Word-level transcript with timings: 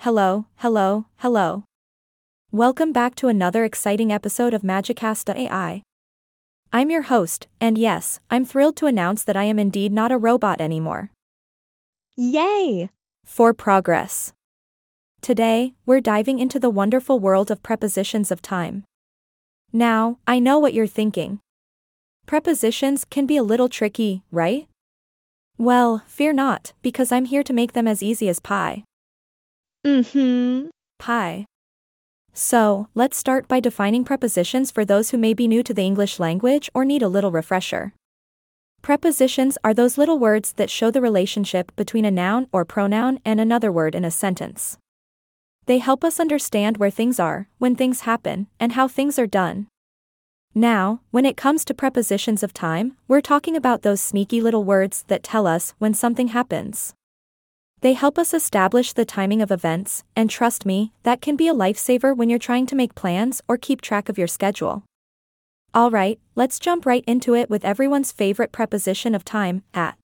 hello, 0.00 0.46
hello, 0.56 1.04
hello. 1.18 1.62
Welcome 2.50 2.90
back 2.90 3.14
to 3.16 3.28
another 3.28 3.66
exciting 3.66 4.10
episode 4.10 4.54
of 4.54 4.62
Magicast.ai. 4.62 5.82
I'm 6.72 6.90
your 6.90 7.02
host, 7.02 7.48
and 7.60 7.76
yes, 7.76 8.18
I'm 8.30 8.46
thrilled 8.46 8.76
to 8.76 8.86
announce 8.86 9.22
that 9.24 9.36
I 9.36 9.44
am 9.44 9.58
indeed 9.58 9.92
not 9.92 10.10
a 10.10 10.16
robot 10.16 10.58
anymore. 10.58 11.10
Yay! 12.16 12.88
For 13.26 13.52
progress. 13.52 14.32
Today, 15.20 15.74
we're 15.84 16.00
diving 16.00 16.38
into 16.38 16.58
the 16.58 16.70
wonderful 16.70 17.20
world 17.20 17.50
of 17.50 17.62
prepositions 17.62 18.30
of 18.30 18.40
time. 18.40 18.84
Now, 19.70 20.16
I 20.26 20.38
know 20.38 20.58
what 20.58 20.72
you're 20.72 20.86
thinking. 20.86 21.40
Prepositions 22.24 23.04
can 23.04 23.26
be 23.26 23.36
a 23.36 23.42
little 23.42 23.68
tricky, 23.68 24.22
right? 24.32 24.66
Well, 25.58 26.02
fear 26.06 26.32
not, 26.32 26.72
because 26.80 27.12
I'm 27.12 27.26
here 27.26 27.42
to 27.42 27.52
make 27.52 27.74
them 27.74 27.86
as 27.86 28.02
easy 28.02 28.30
as 28.30 28.40
pie. 28.40 28.84
Mm-hmm. 29.86 30.68
Pie. 30.98 31.46
So, 32.34 32.88
let's 32.94 33.16
start 33.16 33.48
by 33.48 33.60
defining 33.60 34.04
prepositions 34.04 34.70
for 34.70 34.84
those 34.84 35.10
who 35.10 35.18
may 35.18 35.32
be 35.32 35.48
new 35.48 35.62
to 35.62 35.72
the 35.72 35.82
English 35.82 36.20
language 36.20 36.68
or 36.74 36.84
need 36.84 37.02
a 37.02 37.08
little 37.08 37.32
refresher. 37.32 37.94
Prepositions 38.82 39.56
are 39.64 39.72
those 39.72 39.96
little 39.96 40.18
words 40.18 40.52
that 40.52 40.70
show 40.70 40.90
the 40.90 41.00
relationship 41.00 41.74
between 41.76 42.04
a 42.04 42.10
noun 42.10 42.46
or 42.52 42.64
pronoun 42.64 43.20
and 43.24 43.40
another 43.40 43.72
word 43.72 43.94
in 43.94 44.04
a 44.04 44.10
sentence. 44.10 44.76
They 45.64 45.78
help 45.78 46.04
us 46.04 46.20
understand 46.20 46.76
where 46.76 46.90
things 46.90 47.18
are, 47.18 47.48
when 47.58 47.74
things 47.74 48.02
happen, 48.02 48.48
and 48.58 48.72
how 48.72 48.86
things 48.86 49.18
are 49.18 49.26
done. 49.26 49.66
Now, 50.54 51.00
when 51.10 51.24
it 51.24 51.36
comes 51.36 51.64
to 51.64 51.74
prepositions 51.74 52.42
of 52.42 52.52
time, 52.52 52.96
we're 53.08 53.20
talking 53.20 53.56
about 53.56 53.82
those 53.82 54.00
sneaky 54.00 54.40
little 54.40 54.64
words 54.64 55.04
that 55.08 55.22
tell 55.22 55.46
us 55.46 55.74
when 55.78 55.94
something 55.94 56.28
happens. 56.28 56.92
They 57.82 57.94
help 57.94 58.18
us 58.18 58.34
establish 58.34 58.92
the 58.92 59.06
timing 59.06 59.40
of 59.40 59.50
events, 59.50 60.04
and 60.14 60.28
trust 60.28 60.66
me, 60.66 60.92
that 61.02 61.22
can 61.22 61.34
be 61.34 61.48
a 61.48 61.54
lifesaver 61.54 62.14
when 62.14 62.28
you're 62.28 62.38
trying 62.38 62.66
to 62.66 62.76
make 62.76 62.94
plans 62.94 63.40
or 63.48 63.56
keep 63.56 63.80
track 63.80 64.08
of 64.10 64.18
your 64.18 64.26
schedule. 64.26 64.84
Alright, 65.74 66.18
let's 66.34 66.58
jump 66.58 66.84
right 66.84 67.04
into 67.06 67.34
it 67.34 67.48
with 67.48 67.64
everyone's 67.64 68.12
favorite 68.12 68.52
preposition 68.52 69.14
of 69.14 69.24
time, 69.24 69.62
at. 69.72 69.96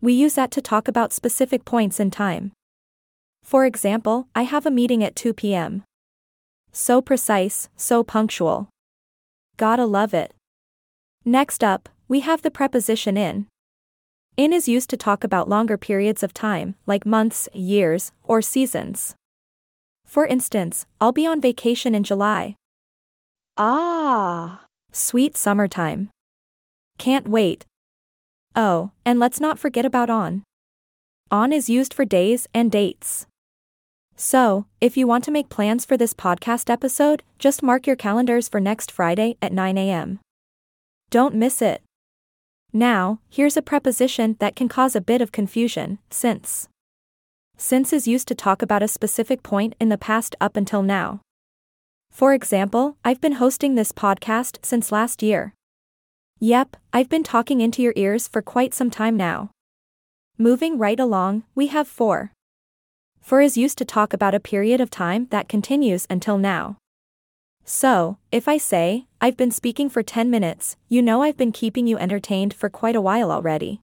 We 0.00 0.12
use 0.12 0.34
that 0.34 0.50
to 0.52 0.62
talk 0.62 0.86
about 0.86 1.12
specific 1.12 1.64
points 1.64 1.98
in 1.98 2.10
time. 2.10 2.52
For 3.42 3.64
example, 3.64 4.28
I 4.34 4.42
have 4.42 4.64
a 4.64 4.70
meeting 4.70 5.02
at 5.02 5.16
2 5.16 5.32
p.m. 5.34 5.82
So 6.70 7.00
precise, 7.00 7.68
so 7.76 8.04
punctual. 8.04 8.68
Gotta 9.56 9.84
love 9.84 10.14
it. 10.14 10.32
Next 11.24 11.64
up, 11.64 11.88
we 12.06 12.20
have 12.20 12.42
the 12.42 12.50
preposition 12.50 13.16
in. 13.16 13.46
In 14.36 14.52
is 14.52 14.66
used 14.68 14.90
to 14.90 14.96
talk 14.96 15.22
about 15.22 15.48
longer 15.48 15.76
periods 15.76 16.24
of 16.24 16.34
time, 16.34 16.74
like 16.86 17.06
months, 17.06 17.48
years, 17.52 18.10
or 18.24 18.42
seasons. 18.42 19.14
For 20.04 20.26
instance, 20.26 20.86
I'll 21.00 21.12
be 21.12 21.26
on 21.26 21.40
vacation 21.40 21.94
in 21.94 22.02
July. 22.02 22.56
Ah. 23.56 24.64
Sweet 24.90 25.36
summertime. 25.36 26.10
Can't 26.98 27.28
wait. 27.28 27.64
Oh, 28.56 28.90
and 29.06 29.20
let's 29.20 29.38
not 29.38 29.58
forget 29.58 29.84
about 29.84 30.10
on. 30.10 30.42
On 31.30 31.52
is 31.52 31.70
used 31.70 31.94
for 31.94 32.04
days 32.04 32.48
and 32.52 32.72
dates. 32.72 33.26
So, 34.16 34.66
if 34.80 34.96
you 34.96 35.06
want 35.06 35.22
to 35.24 35.32
make 35.32 35.48
plans 35.48 35.84
for 35.84 35.96
this 35.96 36.14
podcast 36.14 36.70
episode, 36.70 37.22
just 37.38 37.62
mark 37.62 37.86
your 37.86 37.96
calendars 37.96 38.48
for 38.48 38.58
next 38.58 38.90
Friday 38.90 39.36
at 39.40 39.52
9 39.52 39.78
a.m. 39.78 40.18
Don't 41.10 41.34
miss 41.36 41.62
it. 41.62 41.83
Now, 42.76 43.20
here's 43.30 43.56
a 43.56 43.62
preposition 43.62 44.34
that 44.40 44.56
can 44.56 44.68
cause 44.68 44.96
a 44.96 45.00
bit 45.00 45.22
of 45.22 45.30
confusion 45.30 46.00
since. 46.10 46.68
Since 47.56 47.92
is 47.92 48.08
used 48.08 48.26
to 48.26 48.34
talk 48.34 48.62
about 48.62 48.82
a 48.82 48.88
specific 48.88 49.44
point 49.44 49.76
in 49.78 49.90
the 49.90 49.96
past 49.96 50.34
up 50.40 50.56
until 50.56 50.82
now. 50.82 51.20
For 52.10 52.34
example, 52.34 52.96
I've 53.04 53.20
been 53.20 53.34
hosting 53.34 53.76
this 53.76 53.92
podcast 53.92 54.58
since 54.66 54.90
last 54.90 55.22
year. 55.22 55.54
Yep, 56.40 56.76
I've 56.92 57.08
been 57.08 57.22
talking 57.22 57.60
into 57.60 57.80
your 57.80 57.92
ears 57.94 58.26
for 58.26 58.42
quite 58.42 58.74
some 58.74 58.90
time 58.90 59.16
now. 59.16 59.50
Moving 60.36 60.76
right 60.76 60.98
along, 60.98 61.44
we 61.54 61.68
have 61.68 61.86
for. 61.86 62.32
For 63.20 63.40
is 63.40 63.56
used 63.56 63.78
to 63.78 63.84
talk 63.84 64.12
about 64.12 64.34
a 64.34 64.40
period 64.40 64.80
of 64.80 64.90
time 64.90 65.28
that 65.30 65.48
continues 65.48 66.08
until 66.10 66.38
now. 66.38 66.78
So, 67.64 68.18
if 68.30 68.46
I 68.46 68.58
say, 68.58 69.06
I've 69.22 69.38
been 69.38 69.50
speaking 69.50 69.88
for 69.88 70.02
10 70.02 70.30
minutes, 70.30 70.76
you 70.88 71.00
know 71.00 71.22
I've 71.22 71.38
been 71.38 71.52
keeping 71.52 71.86
you 71.86 71.96
entertained 71.96 72.52
for 72.52 72.68
quite 72.68 72.94
a 72.94 73.00
while 73.00 73.32
already. 73.32 73.80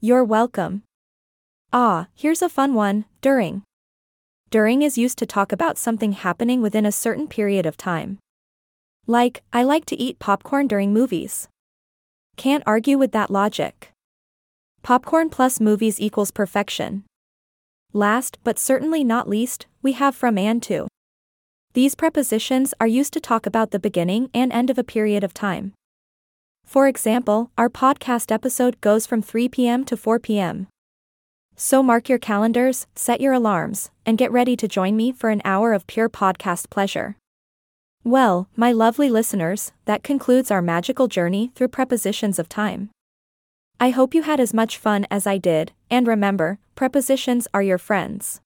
You're 0.00 0.24
welcome. 0.24 0.82
Ah, 1.72 2.08
here's 2.14 2.42
a 2.42 2.48
fun 2.48 2.74
one 2.74 3.04
during. 3.20 3.62
During 4.50 4.82
is 4.82 4.98
used 4.98 5.18
to 5.18 5.26
talk 5.26 5.52
about 5.52 5.78
something 5.78 6.12
happening 6.12 6.60
within 6.60 6.84
a 6.84 6.92
certain 6.92 7.28
period 7.28 7.66
of 7.66 7.76
time. 7.76 8.18
Like, 9.06 9.42
I 9.52 9.62
like 9.62 9.84
to 9.86 9.96
eat 9.96 10.18
popcorn 10.18 10.66
during 10.66 10.92
movies. 10.92 11.48
Can't 12.36 12.64
argue 12.66 12.98
with 12.98 13.12
that 13.12 13.30
logic. 13.30 13.92
Popcorn 14.82 15.30
plus 15.30 15.60
movies 15.60 16.00
equals 16.00 16.30
perfection. 16.30 17.04
Last 17.92 18.38
but 18.42 18.58
certainly 18.58 19.04
not 19.04 19.28
least, 19.28 19.66
we 19.82 19.92
have 19.92 20.16
from 20.16 20.36
and 20.36 20.62
to. 20.64 20.88
These 21.78 21.94
prepositions 21.94 22.74
are 22.80 22.88
used 22.88 23.12
to 23.12 23.20
talk 23.20 23.46
about 23.46 23.70
the 23.70 23.78
beginning 23.78 24.30
and 24.34 24.52
end 24.52 24.68
of 24.68 24.78
a 24.78 24.82
period 24.82 25.22
of 25.22 25.32
time. 25.32 25.74
For 26.64 26.88
example, 26.88 27.52
our 27.56 27.68
podcast 27.68 28.32
episode 28.32 28.80
goes 28.80 29.06
from 29.06 29.22
3 29.22 29.48
p.m. 29.48 29.84
to 29.84 29.96
4 29.96 30.18
p.m. 30.18 30.66
So 31.54 31.80
mark 31.80 32.08
your 32.08 32.18
calendars, 32.18 32.88
set 32.96 33.20
your 33.20 33.32
alarms, 33.32 33.92
and 34.04 34.18
get 34.18 34.32
ready 34.32 34.56
to 34.56 34.66
join 34.66 34.96
me 34.96 35.12
for 35.12 35.30
an 35.30 35.40
hour 35.44 35.72
of 35.72 35.86
pure 35.86 36.08
podcast 36.08 36.68
pleasure. 36.68 37.16
Well, 38.02 38.48
my 38.56 38.72
lovely 38.72 39.08
listeners, 39.08 39.70
that 39.84 40.02
concludes 40.02 40.50
our 40.50 40.60
magical 40.60 41.06
journey 41.06 41.52
through 41.54 41.68
prepositions 41.68 42.40
of 42.40 42.48
time. 42.48 42.90
I 43.78 43.90
hope 43.90 44.16
you 44.16 44.22
had 44.22 44.40
as 44.40 44.52
much 44.52 44.78
fun 44.78 45.06
as 45.12 45.28
I 45.28 45.38
did, 45.38 45.70
and 45.88 46.08
remember, 46.08 46.58
prepositions 46.74 47.46
are 47.54 47.62
your 47.62 47.78
friends. 47.78 48.40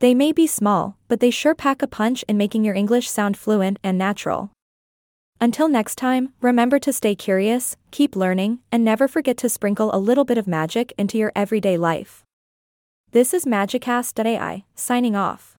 They 0.00 0.14
may 0.14 0.30
be 0.32 0.46
small, 0.46 0.96
but 1.08 1.18
they 1.20 1.30
sure 1.30 1.54
pack 1.54 1.82
a 1.82 1.88
punch 1.88 2.24
in 2.28 2.36
making 2.36 2.64
your 2.64 2.74
English 2.74 3.10
sound 3.10 3.36
fluent 3.36 3.78
and 3.82 3.98
natural. 3.98 4.50
Until 5.40 5.68
next 5.68 5.96
time, 5.96 6.32
remember 6.40 6.78
to 6.78 6.92
stay 6.92 7.14
curious, 7.14 7.76
keep 7.90 8.14
learning, 8.14 8.60
and 8.70 8.84
never 8.84 9.08
forget 9.08 9.36
to 9.38 9.48
sprinkle 9.48 9.94
a 9.94 9.98
little 9.98 10.24
bit 10.24 10.38
of 10.38 10.46
magic 10.46 10.92
into 10.96 11.18
your 11.18 11.32
everyday 11.34 11.76
life. 11.76 12.24
This 13.10 13.34
is 13.34 13.44
Magicast.ai, 13.44 14.64
signing 14.74 15.16
off. 15.16 15.57